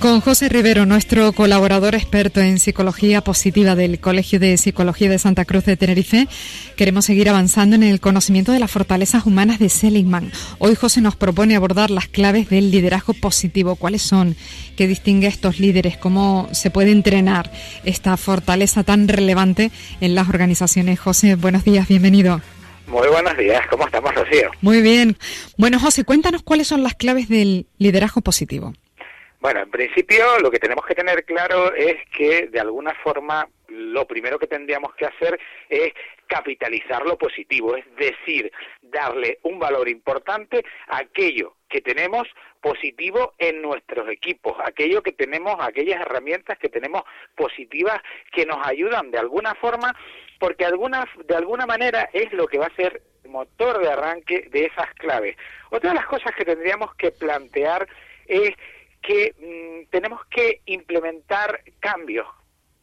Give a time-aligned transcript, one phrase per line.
[0.00, 5.44] Con José Rivero, nuestro colaborador experto en psicología positiva del Colegio de Psicología de Santa
[5.44, 6.26] Cruz de Tenerife,
[6.74, 10.32] queremos seguir avanzando en el conocimiento de las fortalezas humanas de Seligman.
[10.58, 13.76] Hoy José nos propone abordar las claves del liderazgo positivo.
[13.76, 14.36] ¿Cuáles son?
[14.74, 15.98] ¿Qué distingue a estos líderes?
[15.98, 17.52] ¿Cómo se puede entrenar
[17.84, 20.98] esta fortaleza tan relevante en las organizaciones?
[20.98, 22.40] José, buenos días, bienvenido.
[22.90, 24.50] Muy buenos días, ¿cómo estamos, Rocío?
[24.62, 25.16] Muy bien.
[25.56, 28.72] Bueno, José, cuéntanos cuáles son las claves del liderazgo positivo.
[29.40, 34.08] Bueno, en principio lo que tenemos que tener claro es que de alguna forma lo
[34.08, 35.92] primero que tendríamos que hacer es
[36.30, 42.28] capitalizar lo positivo, es decir, darle un valor importante a aquello que tenemos
[42.60, 47.02] positivo en nuestros equipos, aquello que tenemos, aquellas herramientas que tenemos
[47.34, 48.00] positivas
[48.32, 49.92] que nos ayudan de alguna forma,
[50.38, 54.66] porque alguna, de alguna manera es lo que va a ser motor de arranque de
[54.66, 55.36] esas claves.
[55.70, 57.88] Otra de las cosas que tendríamos que plantear
[58.26, 58.52] es
[59.02, 62.26] que mm, tenemos que implementar cambios,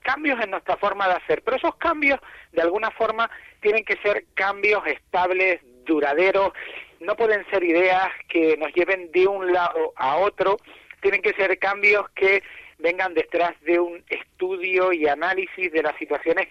[0.00, 2.18] cambios en nuestra forma de hacer, pero esos cambios
[2.52, 6.52] de alguna forma tienen que ser cambios estables, duraderos,
[7.00, 10.58] no pueden ser ideas que nos lleven de un lado a otro,
[11.00, 12.42] tienen que ser cambios que
[12.78, 16.48] vengan detrás de un estudio y análisis de las situaciones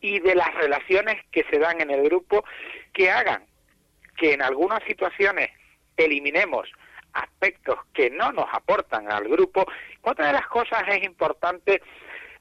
[0.00, 2.44] y de las relaciones que se dan en el grupo
[2.92, 3.44] que hagan
[4.16, 5.50] que en algunas situaciones
[5.96, 6.70] eliminemos
[7.12, 9.66] aspectos que no nos aportan al grupo.
[10.02, 11.82] Otra de las cosas es importante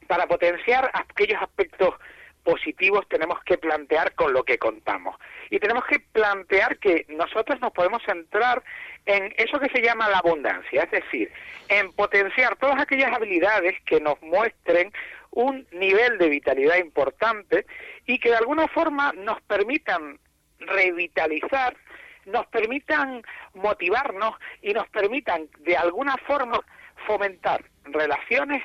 [0.08, 1.95] para potenciar aquellos aspectos
[2.44, 5.17] positivos tenemos que plantear con lo que contamos.
[5.50, 8.63] Y tenemos que plantear que nosotros nos podemos centrar
[9.05, 11.31] en eso que se llama la abundancia, es decir,
[11.67, 14.94] en potenciar todas aquellas habilidades que nos muestren
[15.31, 17.66] un nivel de vitalidad importante
[18.06, 20.18] y que de alguna forma nos permitan
[20.59, 21.75] revitalizar
[22.28, 26.59] nos permitan motivarnos y nos permitan de alguna forma
[27.06, 28.63] fomentar relaciones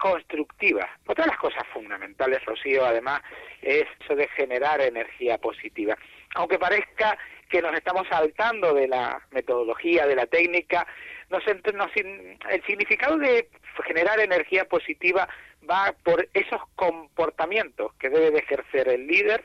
[0.00, 0.88] constructivas.
[1.06, 3.20] Otra de las cosas fundamentales, Rocío, además,
[3.60, 5.96] es eso de generar energía positiva.
[6.34, 7.18] Aunque parezca
[7.50, 10.86] que nos estamos saltando de la metodología, de la técnica,
[11.28, 13.48] nos, el significado de
[13.86, 15.28] generar energía positiva
[15.68, 19.44] va por esos comportamientos que debe de ejercer el líder,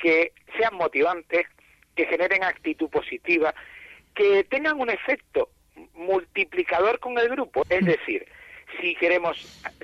[0.00, 1.46] que sean motivantes,
[1.94, 3.54] que generen actitud positiva,
[4.16, 5.48] que tengan un efecto
[5.94, 7.62] multiplicador con el grupo.
[7.68, 8.26] Es decir,
[8.80, 9.36] si queremos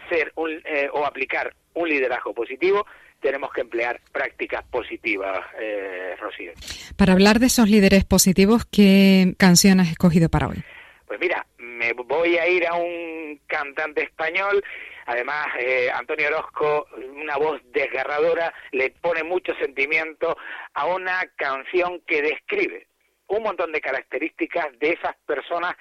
[0.08, 0.32] ser
[0.64, 2.86] eh, o aplicar un liderazgo positivo,
[3.20, 6.52] tenemos que emplear prácticas positivas, eh, Rocío.
[6.96, 10.62] Para hablar de esos líderes positivos, ¿qué canción has escogido para hoy?
[11.06, 14.62] Pues mira, me voy a ir a un cantante español
[15.08, 20.36] Además, eh, Antonio Orozco, una voz desgarradora, le pone mucho sentimiento
[20.74, 22.88] a una canción que describe
[23.28, 25.76] un montón de características de esas personas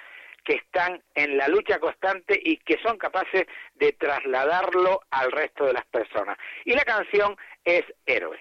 [0.48, 5.74] que están en la lucha constante y que son capaces de trasladarlo al resto de
[5.74, 6.38] las personas.
[6.64, 7.36] Y la canción
[7.66, 8.40] es Héroe.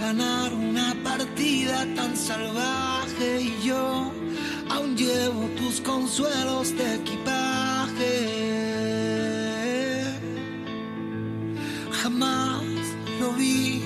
[0.00, 3.42] Ganar una partida tan salvaje.
[3.42, 4.10] Y yo
[4.70, 8.14] aún llevo tus consuelos de equipaje.
[12.02, 12.62] Jamás
[13.20, 13.82] lo vi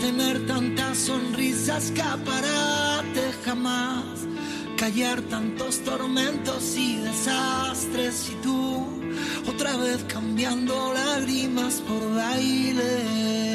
[0.00, 4.26] tener tantas sonrisas, escaparate, jamás
[4.76, 8.30] callar tantos tormentos y desastres.
[8.30, 8.79] Y tú
[9.60, 13.49] otra vez cambiando lágrimas por baile.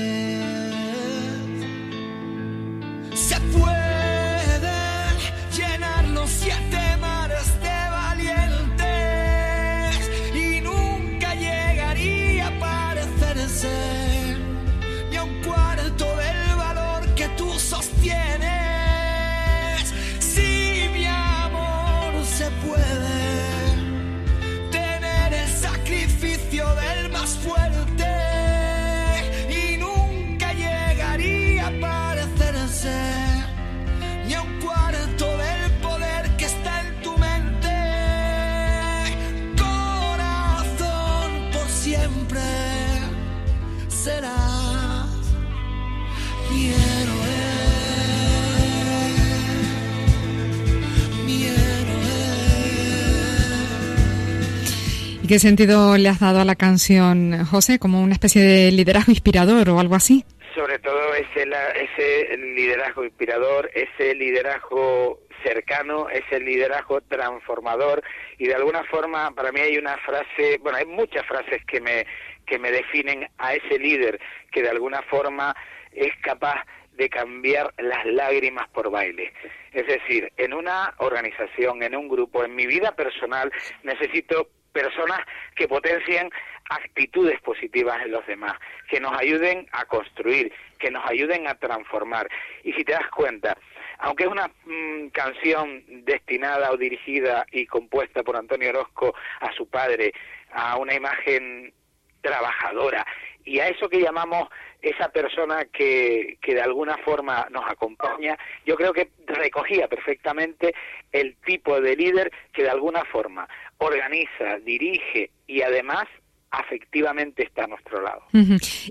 [55.25, 57.79] ¿Y qué sentido le has dado a la canción, José?
[57.79, 60.23] ¿Como una especie de liderazgo inspirador o algo así?
[60.53, 68.03] Sobre todo ese, ese liderazgo inspirador, ese liderazgo cercano, ese liderazgo transformador
[68.37, 72.05] y de alguna forma para mí hay una frase, bueno, hay muchas frases que me
[72.45, 74.19] que me definen a ese líder
[74.51, 75.55] que de alguna forma
[75.91, 76.63] es capaz
[76.97, 79.33] de cambiar las lágrimas por baile.
[79.73, 83.51] Es decir, en una organización, en un grupo, en mi vida personal,
[83.81, 85.21] necesito personas
[85.55, 86.29] que potencien
[86.69, 88.53] actitudes positivas en los demás,
[88.89, 92.27] que nos ayuden a construir, que nos ayuden a transformar.
[92.63, 93.55] Y si te das cuenta,
[93.99, 99.69] aunque es una mm, canción destinada o dirigida y compuesta por Antonio Orozco a su
[99.69, 100.11] padre,
[100.51, 101.73] a una imagen
[102.21, 103.05] trabajadora
[103.45, 104.49] y a eso que llamamos
[104.81, 110.73] esa persona que, que de alguna forma nos acompaña, yo creo que recogía perfectamente
[111.11, 113.47] el tipo de líder que de alguna forma
[113.77, 116.07] organiza, dirige y además
[116.51, 118.23] afectivamente está a nuestro lado.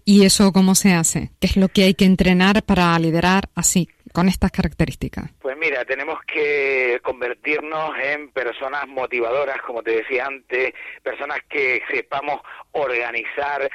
[0.05, 1.31] ¿Y eso cómo se hace?
[1.41, 5.31] ¿Qué es lo que hay que entrenar para liderar así, con estas características?
[5.41, 12.41] Pues mira, tenemos que convertirnos en personas motivadoras, como te decía antes, personas que sepamos
[12.73, 13.71] organizar,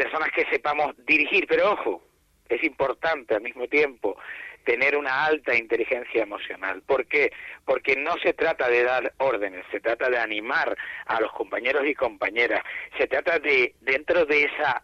[0.00, 2.02] personas que sepamos dirigir, pero ojo,
[2.48, 4.16] es importante al mismo tiempo
[4.64, 6.80] tener una alta inteligencia emocional.
[6.86, 7.30] ¿Por qué?
[7.66, 10.74] Porque no se trata de dar órdenes, se trata de animar
[11.04, 12.62] a los compañeros y compañeras,
[12.98, 14.82] se trata de, dentro de esa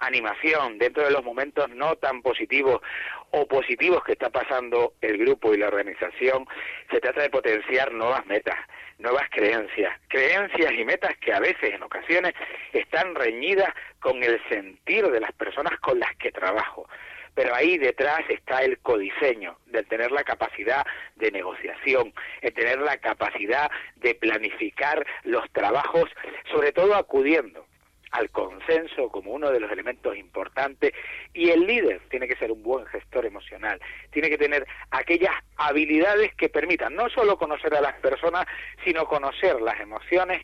[0.00, 2.82] animación, dentro de los momentos no tan positivos
[3.30, 6.46] o positivos que está pasando el grupo y la organización,
[6.90, 8.58] se trata de potenciar nuevas metas,
[8.98, 12.34] nuevas creencias, creencias y metas que a veces, en ocasiones,
[12.72, 16.88] están reñidas con el sentir de las personas con las que trabajo.
[17.34, 20.84] Pero ahí detrás está el codiseño, de tener la capacidad
[21.14, 22.12] de negociación,
[22.42, 26.10] de tener la capacidad de planificar los trabajos,
[26.50, 27.67] sobre todo acudiendo
[28.10, 30.92] al consenso como uno de los elementos importantes
[31.34, 36.34] y el líder tiene que ser un buen gestor emocional, tiene que tener aquellas habilidades
[36.34, 38.46] que permitan no solo conocer a las personas,
[38.84, 40.42] sino conocer las emociones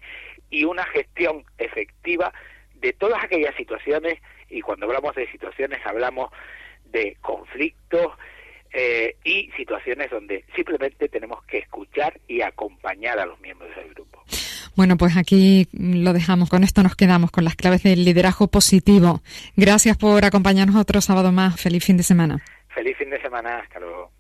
[0.51, 2.33] y una gestión efectiva
[2.75, 6.31] de todas aquellas situaciones y cuando hablamos de situaciones hablamos
[6.85, 8.13] de conflictos
[8.73, 14.04] eh, y situaciones donde simplemente tenemos que escuchar y acompañar a los miembros del grupo.
[14.77, 16.51] Bueno, pues aquí lo dejamos.
[16.51, 19.23] Con esto nos quedamos con las claves del liderazgo positivo.
[19.57, 21.61] Gracias por acompañarnos otro sábado más.
[21.61, 22.43] Feliz fin de semana.
[22.75, 23.61] Feliz fin de semana.
[23.61, 24.15] Hasta luego.